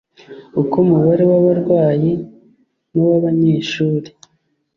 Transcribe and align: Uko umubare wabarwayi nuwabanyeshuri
Uko 0.61 0.75
umubare 0.83 1.23
wabarwayi 1.31 2.11
nuwabanyeshuri 2.91 4.09